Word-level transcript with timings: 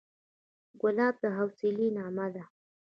ګلاب 0.81 1.15
د 1.23 1.23
حوصلې 1.37 1.87
نغمه 1.95 2.27
ده. 2.33 2.43